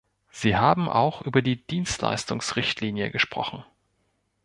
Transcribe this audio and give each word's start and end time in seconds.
Sie 0.31 0.55
haben 0.55 0.89
auch 0.89 1.21
über 1.21 1.43
die 1.43 1.57
Dienstleistungsrichtlinie 1.67 3.11
gesprochen. 3.11 3.63